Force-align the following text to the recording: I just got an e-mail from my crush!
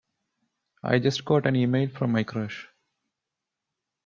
I 0.81 0.97
just 0.97 1.25
got 1.25 1.45
an 1.45 1.55
e-mail 1.55 1.87
from 1.89 2.11
my 2.11 2.23
crush! 2.23 2.67